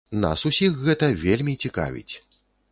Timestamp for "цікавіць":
1.67-2.11